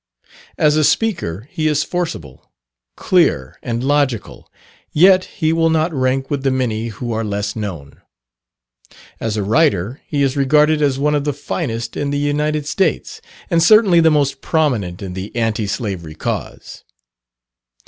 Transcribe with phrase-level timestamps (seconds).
[0.57, 2.51] As a speaker, he is forcible,
[2.97, 4.51] clear, and logical,
[4.91, 8.01] yet he will not rank with the many who are less known.
[9.19, 13.21] As a writer, he is regarded as one of the finest in the United States,
[13.51, 16.83] and certainly the most prominent in the Anti Slavery cause.